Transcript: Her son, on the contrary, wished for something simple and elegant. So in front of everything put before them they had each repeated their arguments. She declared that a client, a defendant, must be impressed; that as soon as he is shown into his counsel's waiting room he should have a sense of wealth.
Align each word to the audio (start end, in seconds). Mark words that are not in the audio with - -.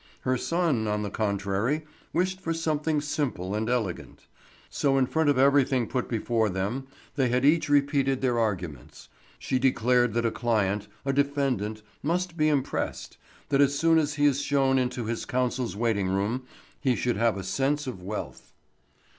Her 0.21 0.35
son, 0.35 0.87
on 0.87 1.03
the 1.03 1.11
contrary, 1.11 1.85
wished 2.11 2.41
for 2.41 2.55
something 2.55 3.01
simple 3.01 3.53
and 3.53 3.69
elegant. 3.69 4.25
So 4.71 4.97
in 4.97 5.05
front 5.05 5.29
of 5.29 5.37
everything 5.37 5.85
put 5.85 6.09
before 6.09 6.49
them 6.49 6.87
they 7.17 7.29
had 7.29 7.45
each 7.45 7.69
repeated 7.69 8.19
their 8.19 8.39
arguments. 8.39 9.09
She 9.37 9.59
declared 9.59 10.15
that 10.15 10.25
a 10.25 10.31
client, 10.31 10.87
a 11.05 11.13
defendant, 11.13 11.83
must 12.01 12.35
be 12.35 12.47
impressed; 12.49 13.17
that 13.49 13.61
as 13.61 13.77
soon 13.77 13.99
as 13.99 14.15
he 14.15 14.25
is 14.25 14.41
shown 14.41 14.79
into 14.79 15.05
his 15.05 15.23
counsel's 15.25 15.75
waiting 15.75 16.07
room 16.07 16.47
he 16.79 16.95
should 16.95 17.17
have 17.17 17.37
a 17.37 17.43
sense 17.43 17.85
of 17.85 18.01
wealth. 18.01 18.53